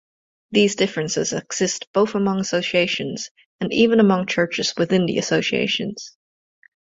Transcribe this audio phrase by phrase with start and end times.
[0.49, 6.17] These differences exist both among associations, and even among churches within the associations.